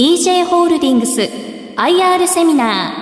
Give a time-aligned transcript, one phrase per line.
[0.00, 2.92] EJ ホールディングス IR セミナ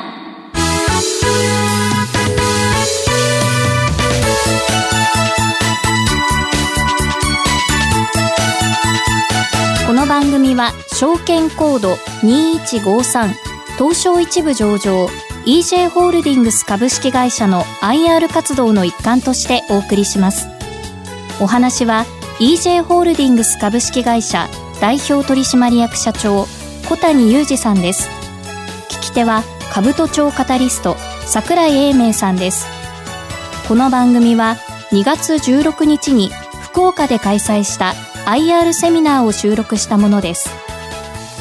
[9.83, 13.35] ーこの番組は証券コード2153
[13.77, 15.09] 東証一部上場
[15.45, 20.47] EJ ホールディングス株式会社の IR 活動の一環としてお送りします。
[21.43, 22.07] お話は
[22.39, 24.49] EJ ホールディングス株式会社
[24.81, 26.47] 代表取締役社長
[26.89, 28.09] 小谷裕二さんです。
[28.89, 29.43] 聞き手は
[29.75, 32.65] 兜町カタリスト櫻井英明さんです。
[33.67, 34.57] この番組は
[34.93, 36.31] 2月16日に
[36.63, 37.95] 福岡で開催した
[38.27, 40.49] IR セミナーを収録したものです。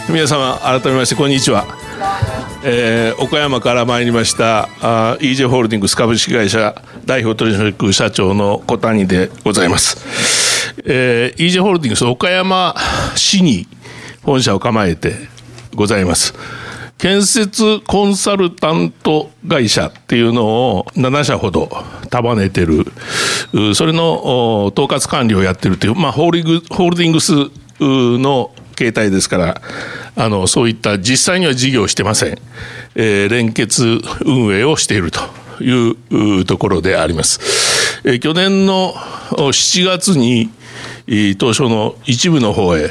[0.10, 1.68] 皆様改めましてこんにちは、
[2.64, 9.98] えー、岡山から参りましたあー EJ ホールディングス株式会社代表取締役社長の小谷でございます、
[10.86, 12.76] えー、EJ ホールディングス岡山
[13.16, 13.68] 市に
[14.22, 15.35] 本社を構えて
[15.76, 16.34] ございます。
[16.98, 21.70] 建設コンサルタント会社っていうのを7社ほど
[22.10, 22.86] 束ねてる。
[23.76, 27.34] それの統括管理をやってるという、まあ、ホールホールディングス
[27.80, 29.62] の形態ですから
[30.16, 32.38] あのそういった実際には事業してません、
[32.96, 35.22] えー、連結運営をしていると
[35.64, 40.50] いうところであります、えー、去年の7月に
[41.08, 42.90] 東証の一部の方へ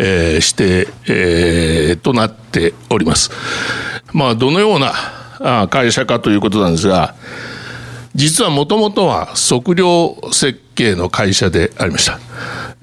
[0.00, 3.30] えー、指定、えー、となっております。
[4.12, 7.16] まあ、どのような会社かということなんですが、
[8.14, 12.18] 実はもともとは測量設計の会社でありました。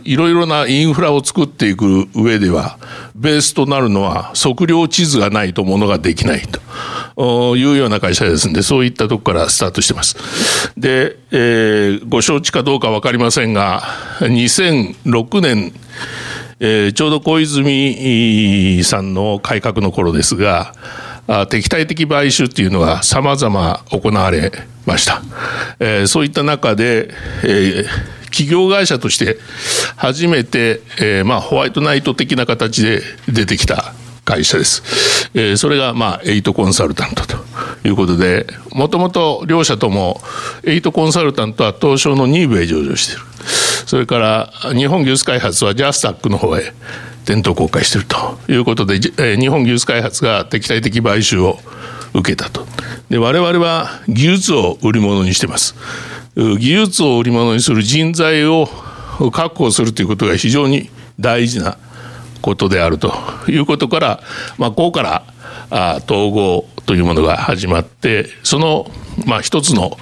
[0.03, 2.77] いろいろなインフラを作っていく上では、
[3.15, 6.43] ベースとなるのは測量地図がないとものができない
[7.15, 10.15] というような会社ですんで、そういったとこからスタートしてます。
[10.77, 13.83] で、えー、ご承知かどうかわかりませんが、
[14.19, 15.73] 2006年
[16.59, 20.73] えー、ちょうど小泉さんの改革の頃ですが、
[21.49, 24.51] 敵対的買収っていうのが様々行われ
[24.85, 25.21] ました。
[25.79, 27.09] えー、そういった中で、
[27.43, 27.85] えー、
[28.25, 29.37] 企業会社として
[29.95, 33.93] 初めて、えー、まあホワイトナイト的な形で出てきた
[34.25, 35.29] 会社です。
[35.33, 37.37] えー、それが、まあ、エイトコンサルタントと
[37.85, 40.19] いうことで、もともと両社とも、
[40.65, 43.21] エイトコンサルタントは東証の2部へ上場している。
[43.85, 46.73] それから日本技術開発はジャスタックの方へ
[47.25, 51.59] 店頭公開しているということで、え日本技術開発が敵対的買収を
[52.13, 52.65] 受けたと。
[53.09, 55.75] で、我々は技術を売り物にしてます。
[56.35, 58.67] 技術を売り物にする人材を
[59.31, 61.77] 確保するということが非常に大事な
[62.45, 63.13] ことであると。
[63.47, 64.19] いうことから、
[64.57, 65.23] まあ、ここから
[65.69, 68.91] あ統合というものが始まってその、
[69.25, 69.97] まあ、一つの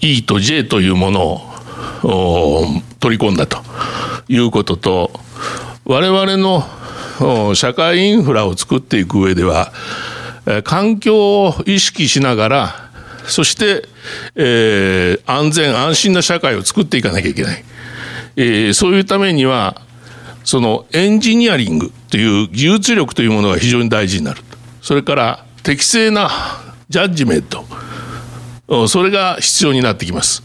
[0.00, 1.40] E と J というもの
[2.02, 2.64] を
[3.00, 3.58] 取り込んだと。
[4.28, 5.12] いうことと
[5.84, 9.72] 我々の社会インフラを作っていく上では
[10.64, 12.90] 環境を意識しながら
[13.28, 13.88] そして、
[14.34, 17.64] えー、安全安心な社会を作っていかなきゃいけない、
[18.36, 19.80] えー、そういうためには
[20.46, 24.42] そのエンジニアリングという技術力というものが非常に大事になる。
[24.80, 26.30] それから適正な
[26.88, 27.64] ジャッジメント。
[28.88, 30.44] それが必要になってきます。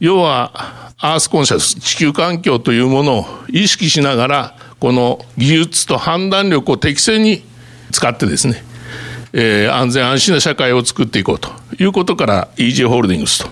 [0.00, 7.44] 要はアースコンシャス地球環境というものを意識しながらこの技術と判断力を適正に
[7.92, 8.64] 使ってですね、
[9.32, 13.48] えー、安全安心な社会を作っていこうということから EJ ホールディングスと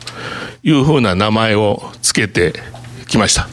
[0.64, 2.58] いうふうな名前を付けて
[3.06, 3.48] きました、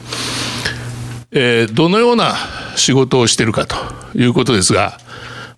[1.35, 2.33] えー、どのような
[2.75, 3.75] 仕事をしているかと
[4.17, 4.97] いうことですが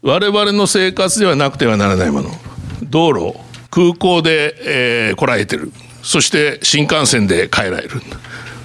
[0.01, 2.31] 我々の生活ではなくてはならないもの
[2.83, 3.37] 道路
[3.69, 4.55] 空港で、
[5.09, 5.71] えー、来られてる
[6.07, 8.01] そして新幹線で帰られる。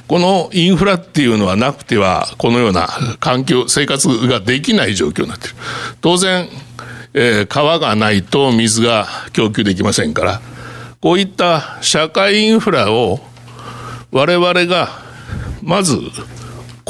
[0.07, 5.55] このインフラっていうのはなくては、このような環境、生活ができない状況になってる。
[6.01, 6.49] 当然、
[7.15, 10.41] えー、川がないと水が供給できませんから、
[11.01, 13.19] こういった社会インフラを
[14.13, 14.91] 我々が
[15.63, 15.99] まず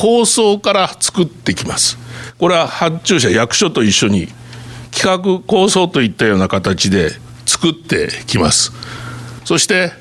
[0.02, 1.96] 構想から作ってきます。
[2.36, 4.26] これは発注者、役所と一緒に
[4.90, 7.12] 企画構想といったような形で
[7.46, 8.72] 作ってきます。
[9.44, 9.92] そして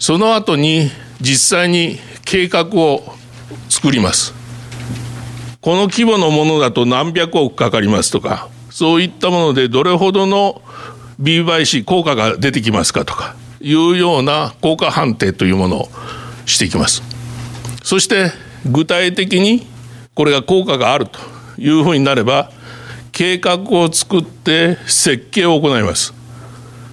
[0.00, 0.90] その後に
[1.20, 3.04] 実際に計画を
[3.68, 4.34] 作ります。
[5.60, 10.60] この規模のものだと何百億かかりますとか、そういったものでどれほどの
[11.20, 15.88] B 倍 C 効果が出てきますかとかいうような効果判定というものを
[16.46, 17.04] していきます。
[17.84, 19.66] そして具体的に
[20.14, 21.18] これが効果があると
[21.58, 22.50] いうふうになれば
[23.12, 26.14] 計画を作って設計を行います。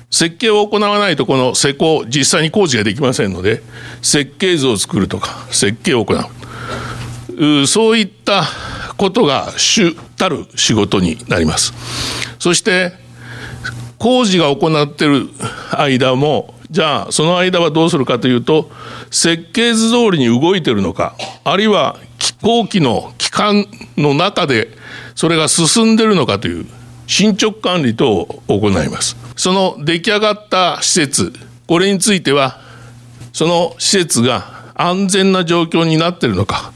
[0.10, 3.62] 設計を行わないとこの施工実際に工事ができませんので
[4.02, 8.44] 設計図を作るとか設計を行うそういった
[8.98, 11.74] ことが主たる仕事になります
[12.40, 12.94] そして
[14.00, 15.30] 工事が行っている
[15.72, 18.70] 間もじゃあその間はどうするかというと
[19.10, 21.98] 設計図通りに動いてるのかあるいは
[22.42, 23.66] 後期の期間
[23.96, 24.70] の中で
[25.16, 26.66] それが進んでるのかという
[27.08, 29.16] 進捗管理等を行います。
[29.38, 31.32] その出来上がった施設
[31.68, 32.60] これについては
[33.34, 36.74] その施設が安全な状況になっているのか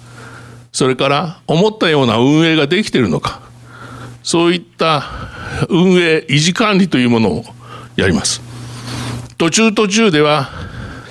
[0.72, 3.42] それから思ったような運営ができているのか
[4.24, 5.04] そういった
[5.70, 7.44] 運営維持管理というものを
[7.96, 8.51] やります。
[9.42, 10.52] 途中途中では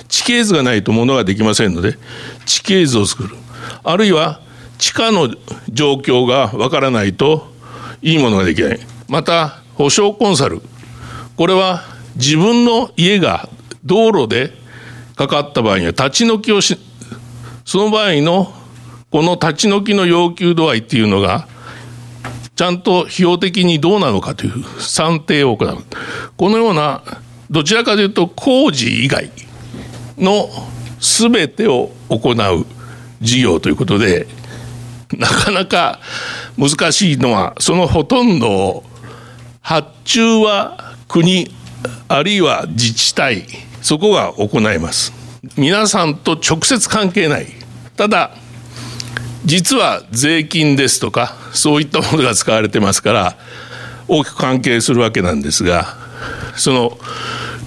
[0.07, 1.97] 地形図がないとものができませんので
[2.45, 3.35] 地形図を作る。
[3.83, 4.39] あるいは
[4.77, 5.35] 地下の
[5.67, 7.51] 状況がわからないと
[8.01, 8.79] いいものができない。
[9.09, 10.61] また保証コンサル。
[11.35, 11.81] これは
[12.15, 13.49] 自分の家が
[13.83, 14.53] 道路で
[15.17, 16.77] かかった場合には立ち退きをし
[17.65, 18.53] その場合の
[19.09, 21.49] この立ち退きの要求度合いっていうのが
[22.55, 25.77] ちゃんと費用的にどうなのかという算定を行う。
[26.37, 27.03] このような
[27.51, 29.29] どちらかというと工事以外
[30.17, 30.49] の
[30.99, 32.65] 全てを行う
[33.21, 34.27] 事業ということで
[35.17, 35.99] なかなか
[36.57, 38.83] 難しいのはそのほとんどを
[39.61, 41.53] 発注は国
[42.07, 43.45] あるいは自治体
[43.81, 45.11] そこが行います。
[45.57, 47.47] 皆さんと直接関係ない。
[47.97, 48.31] ただ
[49.43, 53.37] 実は税金ですとかそういったものが使われてますから
[54.07, 55.97] 大きく関係するわけなんですが
[56.55, 56.97] その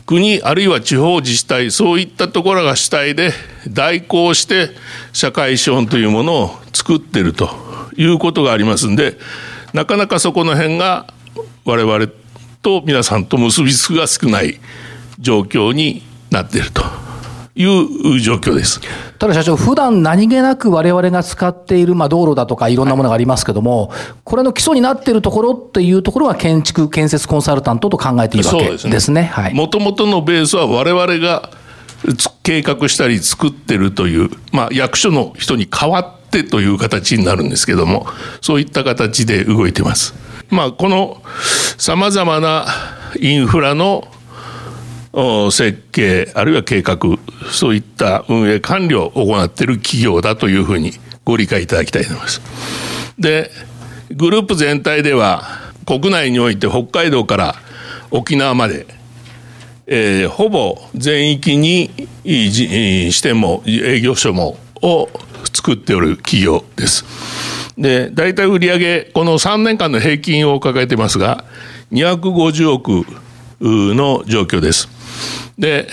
[0.07, 3.33] 国あるいは地方自治体そういったところが主体で
[3.69, 4.71] 代行して
[5.13, 7.51] 社会資本というものを作ってると
[7.97, 9.19] いうことがありますんで
[9.73, 11.07] なかなかそこの辺が
[11.65, 12.09] 我々
[12.63, 14.61] と皆さんと結びつくが少ない
[15.19, 17.04] 状況になっていると。
[17.57, 18.81] いう状況です。
[19.19, 29.33] ただ社長、普段何気なく我々が使っている、まあ、道路だとかいろんなものがありますけども、はい、これの基礎になっているところっていうところは建築、建設コンサルタントと考えていいわけですね。
[29.53, 31.51] もともとのベースは我々が
[32.43, 38.07] 計画したり作ってるという、まあ、役所の人に代わってという形になるんですけども、
[38.41, 40.15] そういった形で動いてます。
[40.51, 41.23] まあ、この
[41.79, 42.67] 様々な
[43.21, 44.09] インフラの
[45.51, 46.99] 設計あるいは計画
[47.53, 50.93] そういった運営管理を行っている企業だというふうに
[51.25, 52.41] ご理解いただきたいと思います。
[53.19, 53.51] で
[54.11, 55.45] グループ全体では
[55.87, 57.55] 国内において北海道から
[58.11, 58.87] 沖縄まで、
[59.87, 61.91] えー、ほぼ全域に
[62.25, 65.09] 支店も営業所もを
[65.53, 67.05] 作っておる企業です。
[67.79, 71.45] で大体売上この3年間の平均を抱えてますが
[71.93, 73.05] 250億
[73.61, 74.94] の状況です。
[75.59, 75.87] で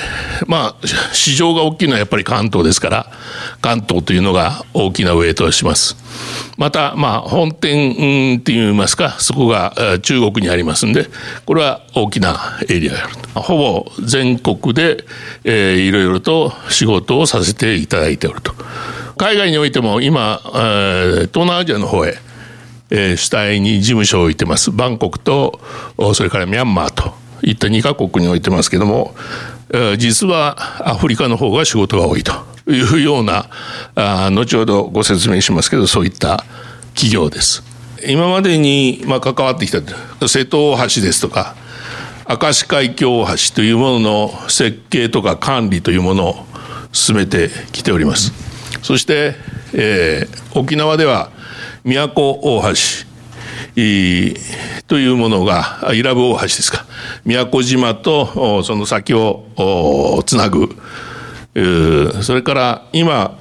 [0.48, 3.12] まあ市場が大きいのはやっぱり関東ですから
[3.62, 5.96] 関東というのが大きなウェイトをします。
[6.58, 11.08] またまあ本店っていいますかそこが中国にありますんで
[11.46, 15.04] これは大きなエリアがあるほぼ全国で、
[15.44, 18.54] えー、いろいろと仕事をさせていただいておると。
[19.18, 22.16] 海外においても今、えー、東南アジアの方へ
[22.92, 24.70] えー、主体に事務所を置いてます。
[24.70, 25.60] バンコクと
[26.14, 29.16] それからミャンマーといった2カ国に置いてますけども
[29.98, 32.34] 実はアフリカの方が仕事が多いと
[32.70, 33.50] いうような
[33.96, 36.44] あ後ほどご説明しますけどそういった
[36.94, 37.64] 企業です。
[38.08, 39.80] 今までにまあ関わってきた
[40.28, 41.56] 瀬戸大橋ですとか
[42.28, 46.46] 明石海峡大橋というものの設計とか管理というものを
[46.92, 48.34] 進めてきております。
[48.82, 49.36] そして、
[49.74, 51.30] えー、沖縄では
[51.84, 53.11] 宮古大橋
[53.74, 56.86] というものが伊良部大橋ですか。
[57.26, 60.76] 宮古島とその先をつなぐ。
[62.24, 63.38] それから今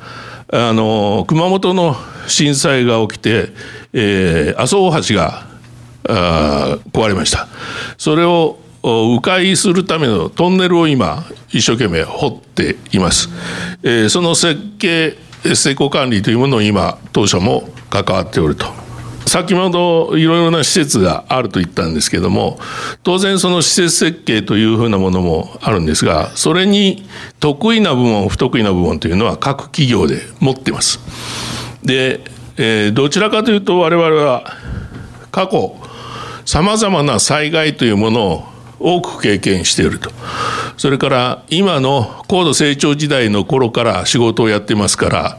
[0.53, 1.97] あの熊本の
[2.27, 3.49] 震災が起きて、
[3.93, 5.47] えー、阿蘇大橋が
[6.05, 7.49] 壊れました。
[7.99, 13.29] それを迂回するためのトンネルを今一生懸命掘っています、
[13.83, 15.19] えー、その設計
[15.55, 18.90] 施工管理というものを今当社も関わっておると。
[19.27, 22.59] 先ほどいろいろな施設があると言ったんですけども
[23.03, 27.07] 当然その施設設計というふうなものもあるんですがそれに
[27.39, 30.99] 得意な部門不得意な部門というのは各企業で持ってます。
[31.85, 32.21] で、
[32.57, 34.57] えー、どちらかというと我々は
[35.31, 35.77] 過去
[36.45, 38.45] さまざまな災害というものを
[38.81, 40.11] 多く経験していると
[40.77, 45.39] それから今の高度成長時代の頃から仕事をやってますから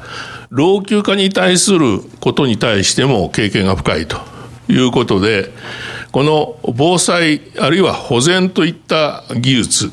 [0.52, 4.18] 老朽化に対することに対しても経験が深いと
[4.68, 5.50] いうことで
[6.12, 9.92] この防災あるいは保全といった技術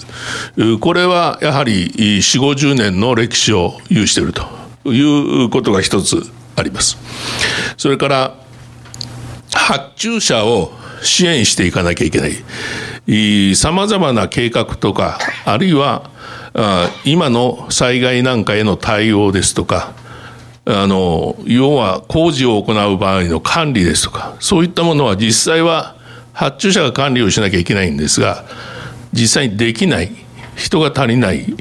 [0.80, 6.24] これはやはり4 5 0年の歴史を有しているということが一つ
[6.56, 6.98] あります。
[7.76, 8.34] それから
[9.52, 10.72] 発注者を
[11.02, 16.10] 支援していかなきゃいけないさまざまな計画とかあるいは
[17.04, 19.92] 今の災害なんかへの対応ですとか
[20.70, 25.96] あの要は工事を行う場合の管理ですとかそういったものは実際は
[26.34, 28.44] 発注者が管理をしなきゃいけないんですが
[29.14, 30.10] 実際にできない
[30.56, 31.56] 人が足りない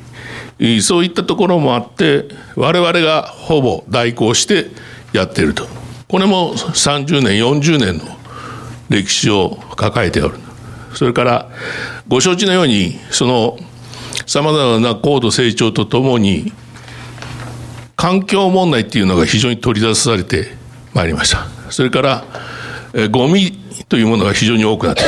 [0.82, 4.72] そういったところもあって我々がほぼ代行して
[5.14, 5.68] やっていると。
[6.08, 8.06] これも30年40年の
[8.90, 10.40] 歴史を抱えておる。
[10.96, 11.50] それから
[12.08, 13.58] ご承知のようにその
[14.26, 16.52] さまざまな高度成長とともに
[17.98, 20.56] 環境問題っていうのが非常に取り出されて
[20.94, 21.48] まいりました。
[21.72, 22.24] それから
[22.94, 23.52] えゴミ
[23.90, 25.02] というものが非常に多くなって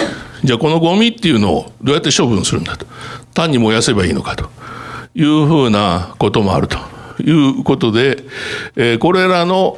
[0.43, 2.86] じゃあこのゴミっていうのをどうやって処分するんだと。
[3.34, 4.50] 単に燃やせばいいのかと。
[5.15, 6.77] いうふうなこともあると。
[7.22, 8.24] いうことで、
[8.75, 9.77] えこれらの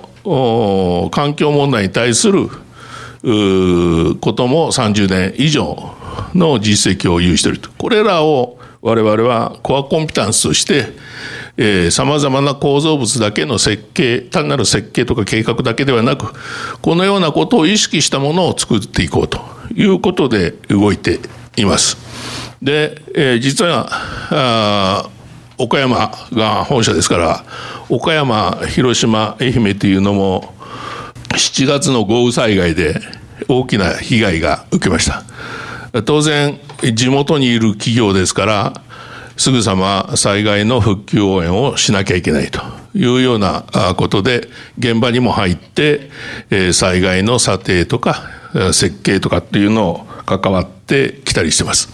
[1.11, 2.49] 環境問題に対する
[4.19, 5.95] ことも30年以上
[6.35, 7.71] の実績を有していると。
[7.77, 16.33] これらを我々はコアコンピタンスとしてさまざまな構造物だけの設計単なる設計とか計画だけではなく
[16.81, 19.39] このようなことを意識したものを作っていこうと
[19.75, 21.19] いうことで動いて
[21.57, 21.97] います。
[22.61, 25.09] で、えー、実は
[25.57, 27.43] 岡山が本社ですから
[27.89, 30.53] 岡山広島愛媛というのも
[31.29, 32.99] 7月の豪雨災害で
[33.47, 35.23] 大きな被害が受けました
[36.03, 38.73] 当然地元にいる企業ですから
[39.37, 42.61] すぐさま災害の復旧応援をしなきゃいけないと
[42.93, 43.63] いうような
[43.97, 44.47] ことで
[44.77, 46.09] 現場にも入って
[46.73, 48.23] 災害の査定とか
[48.73, 51.89] 設計とかっていうのを関わってきたりしてます。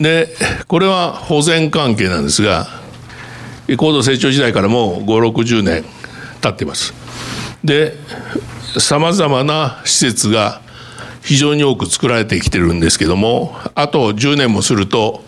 [0.00, 0.28] で
[0.66, 2.66] これは保全関係なんですが
[3.76, 5.84] 高度成長時代からもう560年
[6.40, 6.94] 経っています
[7.62, 7.94] で
[8.78, 10.62] さまざまな施設が
[11.22, 15.22] 非常に多く作られてきてるんですけどもあと10年もすると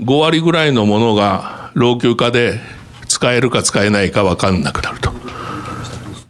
[0.00, 2.60] 5割ぐらいのものが老朽化で
[3.08, 5.12] 使えるか使えないか分かんなくなると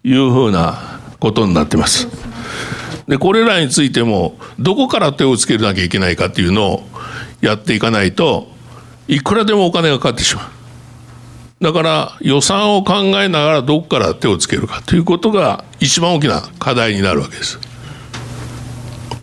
[0.05, 2.09] いうふうなことになってます。
[3.09, 6.83] でこれらについてもどこから手をつけなきゃいけないかっていうのを
[7.41, 8.49] やっていかないと
[9.09, 11.65] いくらでもお金がかかってしまう。
[11.65, 17.72] だから予算を考えながらどこから手をつけるかということが一番大きな課題になるわけです。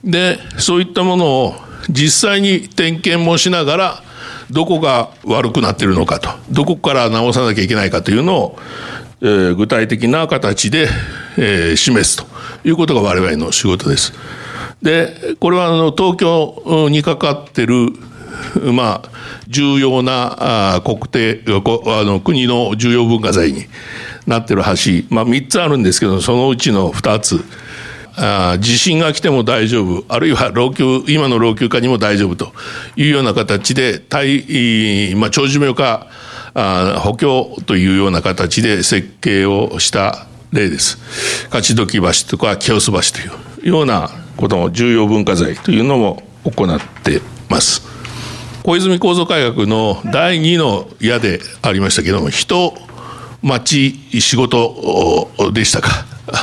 [0.03, 1.55] でそういったものを
[1.89, 4.03] 実際に点検もしながら
[4.51, 8.59] どこが悪くなっているのかとどこから直さなきゃいけないかというのを、
[9.21, 10.87] えー、具体的な形で、
[11.37, 12.25] えー、示すと
[12.67, 14.13] いうことが我々の仕事です。
[14.81, 17.89] でこれはあの東京にかかってる
[18.73, 19.09] まあ、
[19.47, 23.65] 重要なあ国定あの国の重要文化財に
[24.27, 27.43] なってる橋、まあ、3つあるんですけどそのうちの2つ
[28.21, 32.51] あ地震が来ても大丈夫あるいは老朽今の老朽化にも大丈夫と
[32.97, 36.07] いうような形で対、まあ、長寿命化
[36.53, 40.97] あ補強というような形で設計をした例です。
[41.51, 47.87] 勝どき橋とか清洲橋というようなことも重要文化財というのも行ってます。
[48.63, 52.73] 小泉構造改革の第2の矢でありましたけども人
[53.41, 55.89] 町仕事でしたか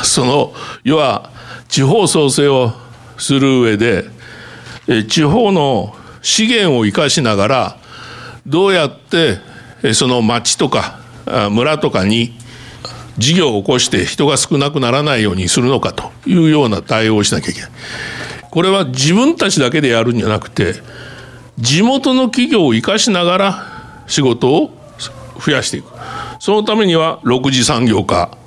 [0.02, 0.52] その
[0.82, 1.30] 要は
[1.76, 2.72] 地方創生を
[3.18, 4.06] する上で
[5.10, 7.76] 地方の資源を生かしながら
[8.46, 9.40] どうやって
[9.92, 10.98] その町とか
[11.50, 12.32] 村とかに
[13.18, 17.70] 事業を起こして人が少なくならないようにするのかというような対応をしなきゃいけない。
[18.50, 20.76] これは自分たちだけでやるんじゃなくて
[21.58, 24.70] 地元の企業を生かしながら仕事を
[25.38, 25.88] 増やしていく
[26.40, 28.38] そのためには6次産業化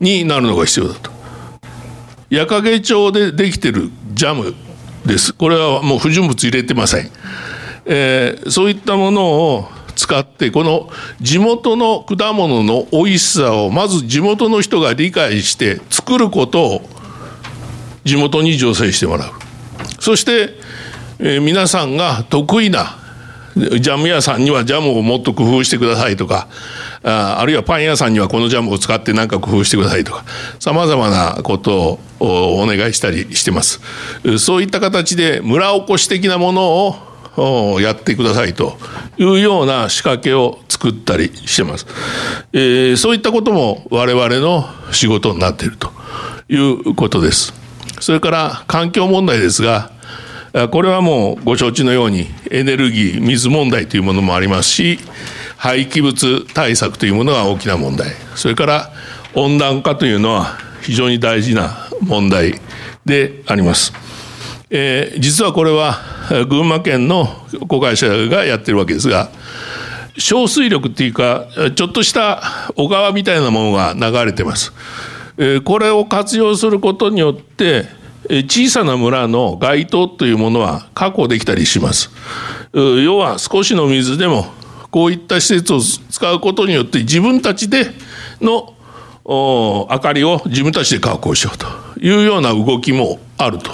[0.00, 1.15] になるのが必要だと
[2.30, 4.54] 矢掛町でできてるジャム
[5.04, 5.32] です。
[5.32, 7.10] これはもう不純物入れてません、
[7.84, 10.88] えー、そういったものを使ってこの
[11.20, 16.80] 地元の果物の美味しさをまず地元の人が理解して作ることを
[18.04, 19.30] 地元に助成してもらう。
[20.00, 20.54] そして
[21.18, 22.98] えー、皆さんが得意な
[23.56, 26.46] ジャム屋さんにはジャムをもっと工夫してくださいとか
[27.02, 30.24] あるいはパン屋さんにはこのジャムを使って何か工夫してくださいとか
[30.60, 33.80] さまざまなことをお願いしたりしてます。
[34.38, 37.02] そういった形で村おこし的なもの
[37.36, 38.78] をやってくださいと
[39.18, 41.86] いうような仕掛けを作ったりしてます、
[42.52, 45.92] え、そういったことも我々の仕事になっていると
[46.48, 47.54] いうことです。
[48.00, 49.90] それから環境問題ですが
[50.70, 54.98] これはもうご承知のようにエネルギー水問題というものもありますし
[55.56, 58.92] 廃棄物対策というものが大きな問題それから
[59.34, 62.60] 温暖化というのは非常に大事な問題
[63.04, 63.92] であります。
[64.70, 65.98] えー、実はこれは
[66.48, 67.26] 群馬県の
[67.68, 69.30] 子会社がやってるわけですが、
[70.18, 72.42] 小水力っていうか、ちょっとした
[72.76, 74.72] 小川みたいなものが流れてます。
[75.38, 77.86] え、これを活用することによって、
[78.28, 82.10] 小さな村の街灯というものは確保できたりします。
[82.72, 84.46] 要は少しの水でも
[84.90, 87.86] こういった施設を使うことによって自分たちで
[88.40, 88.74] の
[89.24, 91.66] 明かりを自分たちで確保しようと
[92.00, 93.70] いうような動きもあると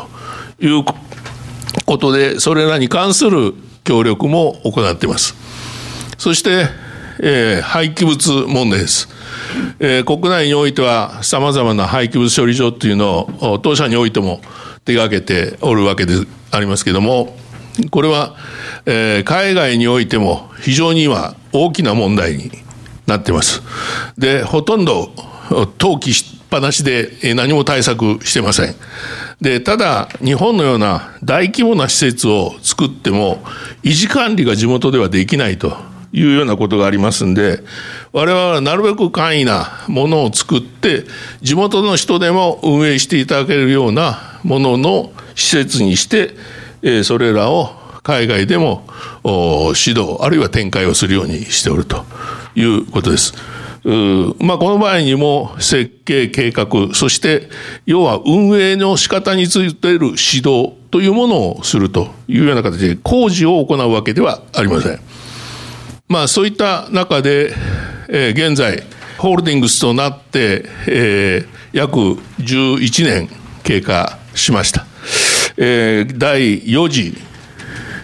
[0.61, 0.85] いう
[1.85, 3.55] ことでそれらに関する
[3.85, 5.35] 協力も行っています。
[6.19, 6.67] そして、
[7.21, 9.09] えー、廃棄物問題です。
[9.81, 14.41] えー、国内においてはさまざまな廃棄物処理場というのを当社においても
[14.85, 16.15] 手がけておるわけで
[16.51, 17.37] ありますけれども
[17.91, 18.37] これは、
[18.87, 22.51] えー、海外においても非常に今大きな問題に
[23.07, 23.63] なってます。
[24.17, 25.11] でほとんど
[25.79, 28.75] 投棄しっぱなしで何も対策してません。
[29.41, 33.43] でただ日本のような大規模な施設を作っても
[33.83, 35.77] 維持管理が地元ではできないと
[36.13, 37.61] いうようなことがありますんで
[38.13, 41.05] 我々はなるべく簡易なものを作って
[41.41, 46.35] 地元の人でも運営していただけるようなものの施設にして
[47.05, 47.71] それらを
[48.03, 48.85] 海外でも
[49.25, 52.05] 指導あるいは展開をするようにしておると
[52.55, 53.35] いうことです。
[53.85, 57.49] まあ、この場合にも設計計画そして
[57.85, 65.01] 要は運営の仕方についている指導というものをするというような形で工事を行うわけではありません。
[66.09, 67.55] まあ、そういった中で、
[68.09, 68.83] えー、現在
[69.19, 71.97] ホールディングスとなって、えー、約
[72.41, 73.29] 11年
[73.63, 74.85] 経過しました。
[75.57, 77.17] えー、第4次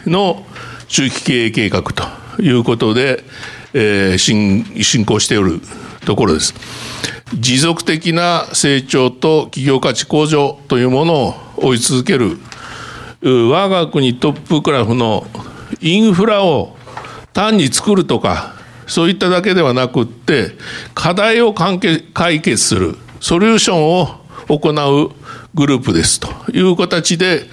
[0.07, 0.47] の
[0.89, 2.05] 中期経営計画と
[2.41, 3.25] いうことで、
[3.75, 5.61] えー、進進行しておる
[6.07, 6.55] ところです。
[7.35, 12.39] 持続的な成長と企業価値向上というものを追い続ける
[13.21, 15.27] 我が国トップクラフの
[15.81, 16.78] インフラを
[17.39, 18.57] 単に作るとか
[18.89, 20.57] そういっただけではなくって
[20.93, 24.09] 課題を解決するソリューションを
[24.49, 25.13] 行う
[25.55, 27.45] グループですという形で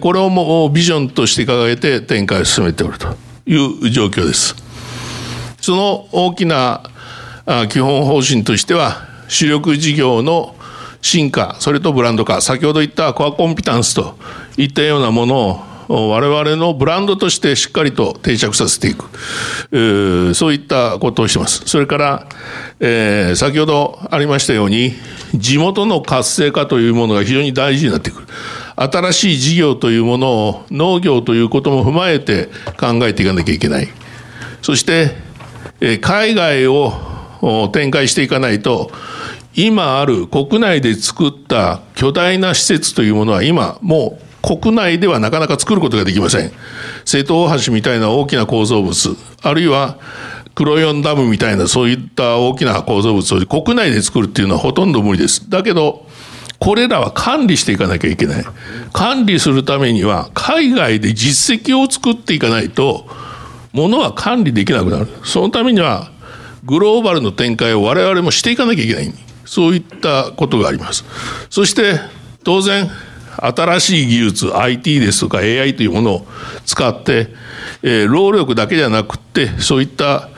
[0.00, 3.08] これをもビジョンとして掲げて展開を進めておると
[3.44, 4.56] いう状況です。
[5.60, 6.84] その大きな
[7.68, 10.56] 基本方針としては主力事業の
[11.02, 14.16] 進化それとブランド化先ほど言ったコアコンピタンスと
[14.56, 21.62] いったようなものを我々のブランドとしてしっかりと定着させていく、そういったことをしてます。
[21.66, 22.26] それから、
[22.78, 24.92] えー、先ほどありましたように、
[25.34, 28.26] 地元の活性化というものが非常に大事になってくる。
[28.76, 32.48] 新しい事業というものを農業ということも踏まえて
[32.78, 33.88] 考えていかなきゃいけない。
[34.62, 35.16] そして、
[35.80, 36.92] えー、海外を
[37.72, 38.90] 展開していかないと、
[39.54, 46.52] 今ある国内で作った巨大な施設というものは今もう国内ではなかなか作ることができません。
[47.04, 49.98] 瀬戸大橋みたいな大きな構造物、あるいは
[50.54, 55.48] 黒ヨンダムみたいなそういった大きな構造物を国内で作るっていうのはほとんど無理です。
[55.48, 56.06] だけど、
[56.58, 58.44] これらは管理していかなきゃいけない。
[58.92, 63.06] 管理するためには海外で実績を作っていかないと、
[63.72, 65.08] ものは管理できなくなる。
[65.24, 66.10] そのためには
[66.64, 69.12] グローバルの展開を我々もしていかなきゃいけない。
[69.44, 71.04] そういったことがあります。
[71.48, 72.00] そして
[72.42, 72.90] 当然
[73.40, 76.26] 新しい技術 IT ですとか AI というものを
[76.66, 77.28] 使って、
[77.82, 80.28] えー、労力だけじゃなくってそういった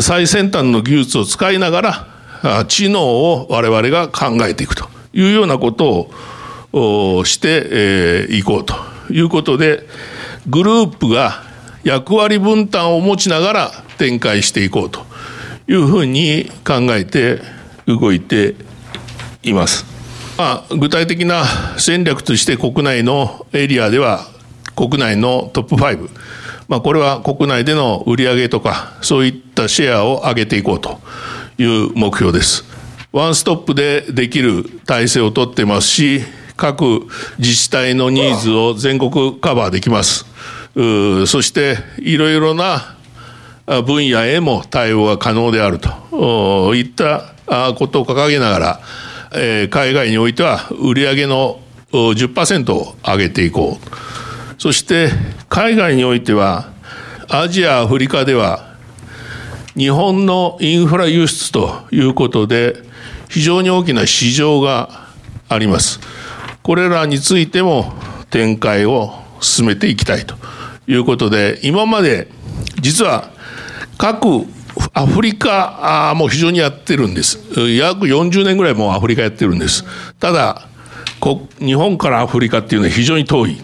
[0.00, 2.06] 最先端の技術を使いなが
[2.42, 6.10] ら知能を我々が考えていくというようなこと
[6.72, 8.74] をしてい、えー、こうと
[9.12, 9.86] いうことで
[10.46, 11.42] グループが
[11.82, 15.04] 役割分担を持ちながら展開していこうと
[15.68, 17.40] いうふうに考えて
[17.86, 18.54] 動いて
[19.42, 19.89] います。
[20.40, 21.44] まあ、具体的な
[21.76, 24.24] 戦略として国内のエリアでは
[24.74, 26.08] 国内のトップ5、
[26.66, 30.98] まあ、これは国内での売り上げとかそういったシェアを上げていこうと
[31.58, 32.64] いう目標です。
[33.12, 36.22] ワンストップでできる体制をとってますし
[36.56, 40.24] 各自治体のニーズを全国カバーできます。
[40.74, 42.96] そしていろいろな
[43.66, 47.34] 分野へも対応が可能であるといった
[47.76, 48.80] ことを掲げながら
[49.32, 51.60] えー、海外においては売上の
[51.92, 54.60] 10%を上げていこう。
[54.60, 55.10] そして
[55.48, 56.70] 海外においては
[57.28, 58.74] アジアアフリカでは
[59.74, 62.82] 日本のインフラ輸出ということで
[63.28, 65.08] 非常に大きな市場が
[65.48, 66.00] あります。
[66.62, 67.92] これらについても
[68.30, 70.34] 展開を進めていきたいと
[70.86, 72.28] いうことで今まで
[72.80, 73.30] 実は
[73.96, 74.44] 各
[75.00, 77.38] アフリカも非常にやってるんです。
[77.74, 79.84] 約40年ぐらいもうアフリカやってるんです。
[80.18, 80.68] ただ、
[81.58, 83.62] 日本からアフリカっていうのは非常に遠い。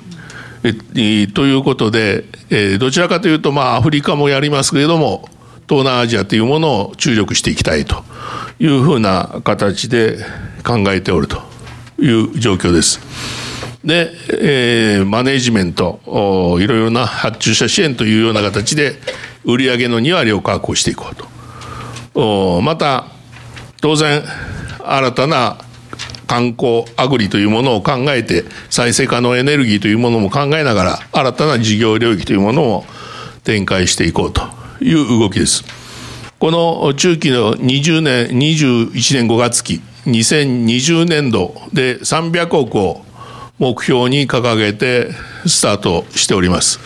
[0.64, 5.29] えということで、えどちらかというと、まあ、アフリカもやりますけれども、
[5.68, 8.03] 東南アジアというものを注力していきたいと
[8.59, 10.18] いうふうな形で
[10.64, 11.42] 考えておると
[11.99, 13.01] いう状況です。
[13.85, 16.01] で、えー、マネジメント
[16.61, 18.96] いろいろな発注者支援というような形で
[19.47, 21.17] 売上の2割を確保していこう
[22.15, 23.07] とまた
[23.81, 24.23] 当然
[24.85, 25.59] 新たな
[26.27, 32.85] 観光アグリというものを考えて再生可能エネルギーというものも考えながら新たな事業領域というものを
[33.45, 34.43] 展開していこうと
[34.81, 35.65] いう動きです。
[36.39, 43.03] この中期の20年21年5月期2020年度で300億を
[43.59, 45.11] 目標に掲げて
[45.49, 46.79] スタートしております。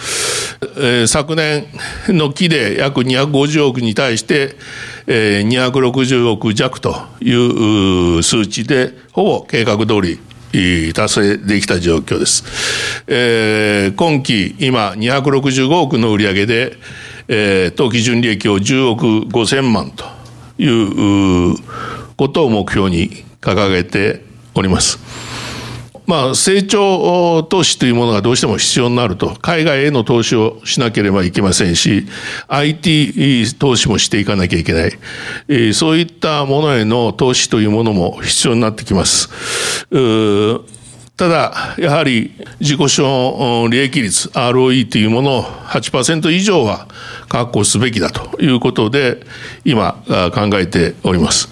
[0.77, 1.67] えー、昨年
[2.09, 4.57] の期で約250億に対して、
[5.07, 7.33] えー、260億弱とい
[8.19, 10.21] う数値でほぼ計画通り
[10.93, 12.45] 達成できた状況です。
[13.07, 16.77] えー、今期今265億の売上で、
[17.29, 20.05] えー、当期純利益を10億5000万と
[20.59, 20.67] い
[21.53, 21.57] う
[22.17, 24.99] ことを目標に掲げております。
[26.11, 32.05] まあ、成長投資というものがどうしても必要になると、海外への投資をしなければいけませんし、
[32.49, 35.73] IT 投資もしていかなきゃいけない。
[35.73, 39.29] そういったものへの投資というものも必要になってきます。
[41.17, 46.89] ただ、やはり自己資本利益率 ROE というものを8%以上は
[47.29, 49.25] 確保すべきだということで、
[49.65, 50.03] 今
[50.35, 51.49] 考えております。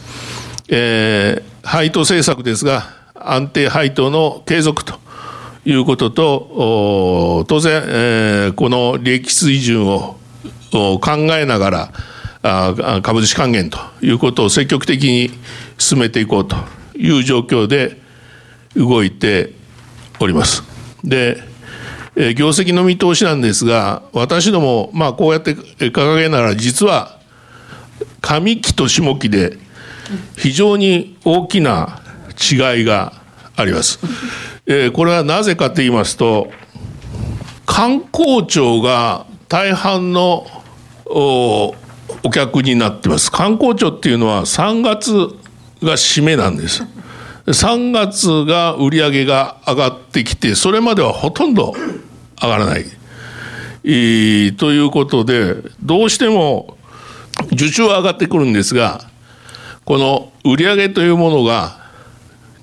[0.69, 2.98] えー、配当政策ですが、
[3.33, 4.95] 安定配当の継続と
[5.65, 10.17] いうことと、当然、えー、この利益水準を
[10.73, 11.01] 考
[11.37, 11.93] えながら、
[12.43, 15.31] あ株主還元ということを積極的に
[15.77, 16.57] 進めていこうと
[16.97, 18.01] いう状況で
[18.77, 19.53] 動いて
[20.21, 20.63] おります。
[21.05, 21.43] で、
[22.17, 27.19] え業績の見通しなんですが、私ども、まあ、こうやって掲げながら、実は
[28.21, 29.59] 上期と下期で
[30.37, 32.01] 非常に大きな
[32.39, 33.13] 違いが
[33.59, 33.99] あります。
[34.67, 36.49] えー、これはなぜかと言いますと、
[37.67, 40.47] 観光庁が大半の
[41.05, 41.75] お
[42.33, 43.33] 客になってます。
[43.33, 45.13] 観光庁っていうのは3月
[45.85, 46.85] が締めなんです。
[47.47, 51.75] 3月が売り上げが上がってきて、それまではほとんど
[52.41, 52.85] 上がらない。
[53.85, 56.77] えー、ということで、どうしても
[57.53, 59.01] 受注は上がってくるんですが、
[59.85, 61.78] この売り上げというものが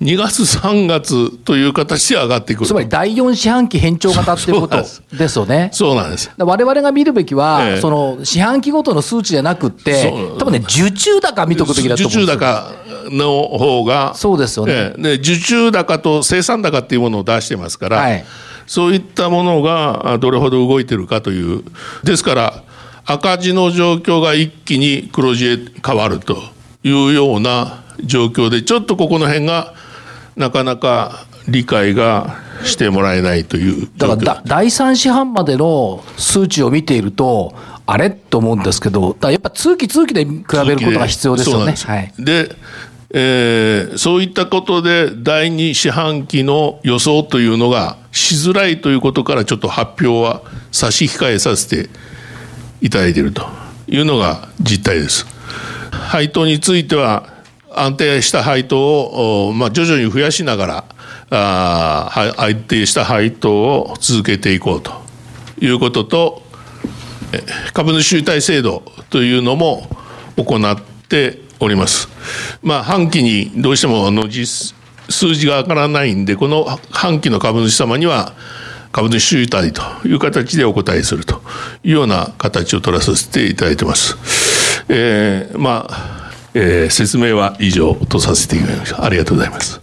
[0.00, 5.70] 2月、3月という形で上がってくるつまり第4四半期変調型っていうことですよね。
[5.72, 6.30] そうなんです。
[6.36, 12.72] われわれが見るべきは、ええ、その四半期ごとの数値じゃなくて、多分ね、受注高見とくべきだと思うんです受注高
[13.10, 18.24] の方が、そうですよね、え、で受注高と生産高っていうものを出してますから、はい、
[18.66, 21.64] そういったものがどれほど動いてるかという、
[22.04, 22.62] ですから、
[23.06, 26.56] 赤字の状況が一気に黒字へ変わると。
[26.86, 29.74] いうような状況でちょっとここの辺が
[30.36, 37.54] なかなか理解がしてもらえないというだから第3四半までの数値を見ていると
[37.86, 38.10] あれ？
[38.10, 41.74] と思うんですけどやっぱ通期通期で比べることが必要ですよね。
[42.18, 42.54] で
[43.18, 51.88] えー、そういったことで第2四半期の予想というのがしづらいということからちょっと発表は差し控えさせて
[52.80, 53.46] いただいていると
[53.86, 55.24] いうのが実態です。
[55.92, 57.32] 配当については
[57.76, 60.84] 安定した配当を、まあ、徐々に増やしながら
[61.30, 64.92] あ安定した配当を続けていこうと
[65.60, 66.42] いうことと
[67.72, 69.88] 株主優待制度というのも
[70.36, 72.08] 行っております。
[72.62, 74.74] まあ、半期にどうしてもあの実
[75.08, 78.34] 数字が上がらないんでこの半期の株主様には
[78.92, 81.42] 株主優待という形でお答えすると
[81.84, 84.16] いうような形を取らさせていただいてます。
[84.88, 86.25] えー、まあ、
[86.58, 89.04] えー、説明は以上とさせていただきました。
[89.04, 89.78] ありがとうございます。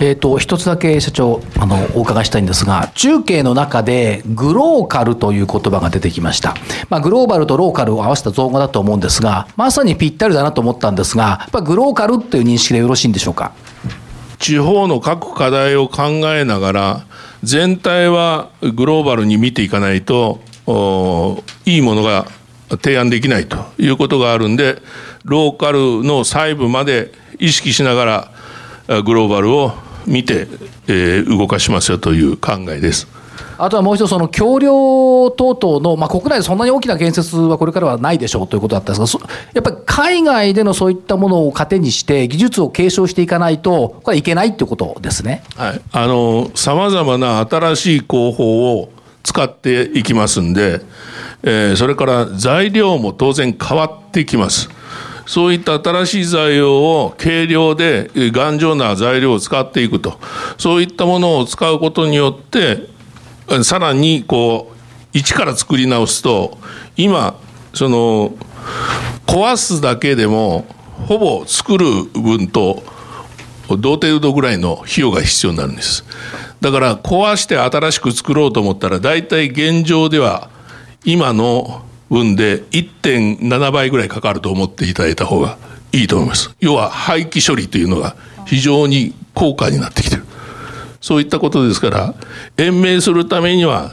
[0.00, 6.54] えーと、一つだけ社長あのお伺いしたいんですが中継の中でグローカルという言葉が出てきました、
[6.90, 13.54] まあ、グローバルとローカルを合わせた造語だと思うんですがまさにぴったりだなと思ったんですがやっぱグローカルという認識でよろしいんでしょうか？
[14.38, 16.02] 地方の各課題を考
[16.34, 17.06] えながら
[17.42, 22.26] 全体はグローバルに見ていかないといいものが
[22.70, 24.82] 提案できないということがあるんで
[25.24, 28.30] ローカルの細部まで意識しなが
[28.88, 29.72] らグローバルを
[30.06, 30.46] 見て、
[30.86, 33.08] えー、動かしますよという考えです。
[33.58, 45.42] あとはもう一つ、その橋梁等々の、まあ、国内でそんなに大きな建設はこれからはないでしょうということだったんですが、やっぱり海外でのそういったものを糧にして、技術を継承していかないと、これはいけないということですね。
[45.56, 48.92] はい、あの、さまざまな新しい工法を
[49.26, 50.80] 使っていきますんで、
[51.42, 54.70] えー、それから材料も当然変わってきます。
[55.26, 60.20] そういった新しい材料を軽量で頑丈な材料を使っていくと。
[60.58, 62.88] そういったものを使うことによって、
[63.64, 64.76] さらにこう、
[65.12, 66.58] 一から作り直すと、
[66.96, 67.36] 今、
[67.74, 68.32] その、
[69.26, 70.66] 壊すだけでも、
[71.08, 72.84] ほぼ作る分と
[73.68, 76.04] 同程度ぐらいの費用が必要になるんです。
[76.60, 80.50] だから壊して新しく作ろうと思ったら大体現状では
[81.04, 85.58] 今の分で1.7倍ぐらいかかると思っていただいた方が
[85.92, 86.54] いいと思います。
[86.60, 88.16] 要は廃棄処理というのが
[88.46, 90.24] 非常に高価になってきてる。
[91.00, 92.14] そういったことですから、
[92.56, 93.92] 延命するためには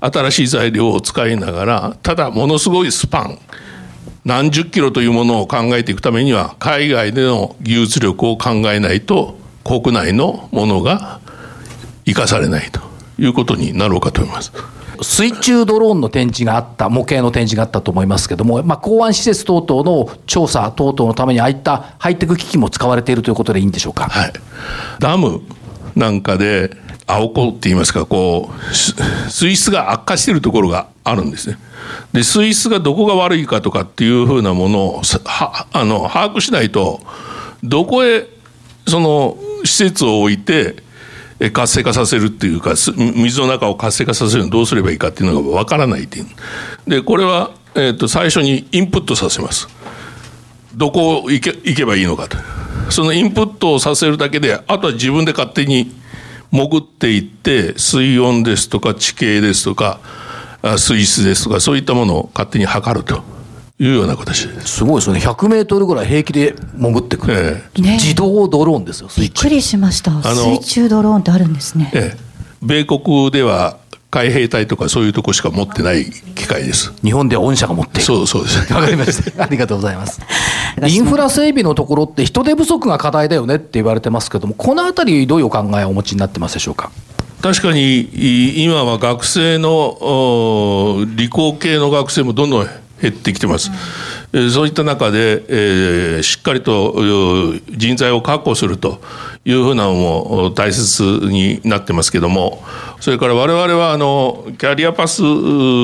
[0.00, 3.38] 新しい材料を使いながら、ただものすごいスパン、
[4.24, 11.20] 何十キロというものを考えていくためには、海外での技術力を考えないと、国内のものが
[12.06, 12.80] 生かされないと
[13.18, 14.52] いうことになろうかと思います。
[15.02, 24.08] 水中ドローンの展示があった、模型の展示があったと思いますけれども、まあ、港湾施設等々の調査等々のために、ああいったハイテク機器も使われているということでいいんでしょうか？
[24.08, 24.32] はい、
[24.98, 25.42] ダム
[25.94, 26.70] なんかで、
[27.06, 28.74] 青子って言いますか、こう、
[29.30, 31.58] 水質が悪化しているところがあるんですね。
[32.12, 37.00] で、水質がどこが悪いかとかっていうふうなものを、はあの、把握しないと、
[37.62, 38.26] どこへ、
[38.88, 40.85] その、施設を置いて、
[41.52, 46.26] 活性化させるっていうか水の中を活性化させるのどうすればいいかっていうのがわからないっていう。
[46.86, 49.68] でこれは、えーと、最初にインプットさせます。
[50.74, 52.38] どこ行け行けばいいのかと。
[52.90, 55.92] そのインプットをさせるだけであとは自分で勝手に
[56.52, 60.00] 潜っていって水温ですとか地形ですとか
[60.78, 63.35] 水質ですとかそういったものを勝手に測ると。
[63.78, 64.76] いうような形です。
[64.78, 65.20] すごいですよね。
[65.20, 70.12] 100メートルぐらい平気で潜ってくる、ええ、自動ドローンですよびっくりしました。
[70.22, 72.18] 水中ドローンってあるんですね、ええ、
[72.62, 73.78] 米国では
[74.10, 76.94] 海兵隊とかそういうとこしか持ってない機械です。
[77.02, 78.02] 日本では御社が持っている。
[78.02, 78.72] そうそうです。
[78.72, 79.42] わかりました。
[79.44, 80.20] ありがとうございます。
[80.86, 86.90] インフラ整備のところって人手不足が課題だよねって言われてますけどもこのあたりどういうお考えをお持ちになってますでしょうか？
[87.42, 88.08] 確かに
[88.64, 92.68] 今は学生の理工系の学生もどんどん
[93.00, 93.70] 減ってきてます。
[94.32, 96.94] うん、そういった中で、えー、しっかりと
[97.70, 99.00] 人材を確保すると
[99.44, 102.62] いうふうなのも大切になってますけども、
[103.00, 105.22] それから我々はあのキャリアパス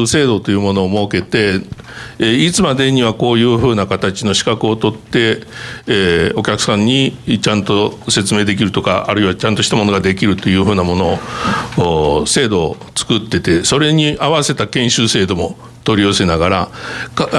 [0.07, 1.61] 制度というものを設けて、
[2.19, 5.43] いつまでにはこういうふうな形の資格を取って、
[5.87, 11.19] えー、お客さんにちゃんと説明できるとか、あるいはちゃんとしたものができるというふうなもの
[11.79, 16.69] を、制度を作ってて、それに合わせた研修制度も取り寄せながら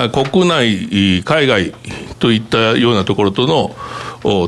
[0.10, 1.74] 国内海外
[2.20, 3.76] といったようなところとの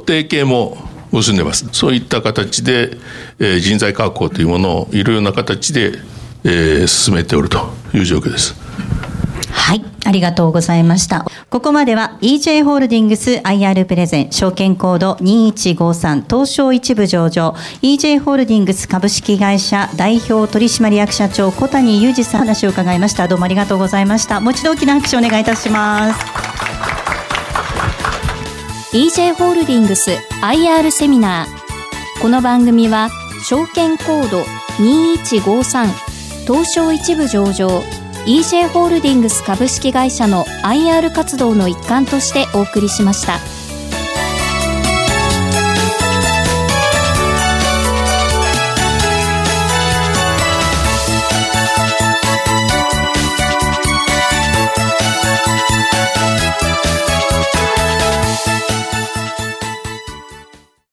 [0.05, 0.77] 提携も
[1.12, 2.97] 結んでますそういった形で、
[3.39, 5.93] え人材確保というものをいろいろな形で、
[6.43, 8.55] え進めておるという状況です。
[9.51, 9.94] はい。
[10.05, 11.25] ありがとうございました。
[11.49, 23.27] ここまでは EJ ホールディングス IR プレゼン証券コード2153東証一部上場 EJ ホールディングス株式会社代表取締役社長小谷裕二さん話を伺いました。
[23.27, 24.39] どうもありがとうございました。
[24.39, 26.19] もう一度大きな拍手お願いいたします。
[28.93, 32.21] EJ ホールディングス IR セミナー。
[32.21, 33.09] この番組は
[33.43, 34.41] 証券コード
[34.79, 35.89] 2153
[36.47, 37.83] 東証一部上場
[38.25, 43.64] EJ ホールディングス株式会社の IR 活動の一環としてお送りしました。